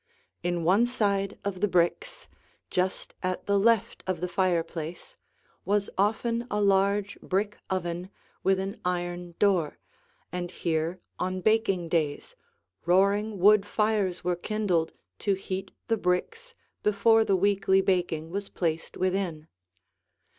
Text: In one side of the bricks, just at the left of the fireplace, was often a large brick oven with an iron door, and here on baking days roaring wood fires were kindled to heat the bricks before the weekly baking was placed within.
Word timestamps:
In 0.41 0.63
one 0.63 0.87
side 0.87 1.37
of 1.45 1.61
the 1.61 1.67
bricks, 1.67 2.27
just 2.71 3.13
at 3.21 3.45
the 3.45 3.59
left 3.59 4.03
of 4.07 4.19
the 4.19 4.27
fireplace, 4.27 5.15
was 5.63 5.91
often 5.95 6.47
a 6.49 6.59
large 6.59 7.19
brick 7.21 7.59
oven 7.69 8.09
with 8.43 8.59
an 8.59 8.81
iron 8.83 9.35
door, 9.37 9.77
and 10.31 10.49
here 10.49 10.99
on 11.19 11.39
baking 11.39 11.87
days 11.87 12.35
roaring 12.83 13.37
wood 13.37 13.63
fires 13.63 14.23
were 14.23 14.35
kindled 14.35 14.91
to 15.19 15.35
heat 15.35 15.69
the 15.87 15.97
bricks 15.97 16.55
before 16.81 17.23
the 17.23 17.35
weekly 17.35 17.79
baking 17.81 18.31
was 18.31 18.49
placed 18.49 18.97
within. 18.97 19.49